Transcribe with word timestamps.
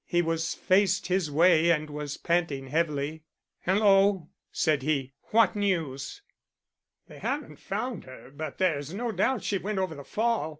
He 0.07 0.23
was 0.23 0.55
faced 0.55 1.09
his 1.09 1.29
way 1.29 1.69
and 1.69 1.87
was 1.87 2.17
panting 2.17 2.69
heavily. 2.69 3.21
"Hello," 3.65 4.29
said 4.51 4.81
he, 4.81 5.13
"what 5.25 5.55
news?" 5.55 6.23
"They 7.07 7.19
haven't 7.19 7.59
found 7.59 8.05
her; 8.05 8.31
but 8.33 8.57
there's 8.57 8.95
no 8.95 9.11
doubt 9.11 9.43
she 9.43 9.59
went 9.59 9.77
over 9.77 9.93
the 9.93 10.03
fall. 10.03 10.49